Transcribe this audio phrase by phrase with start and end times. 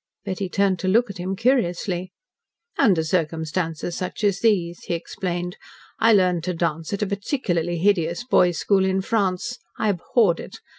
[0.25, 2.11] Betty turned to look at him curiously.
[2.75, 5.57] "Under circumstances such as these," he explained.
[5.99, 9.59] "I learned to dance at a particularly hideous boys' school in France.
[9.77, 10.57] I abhorred it.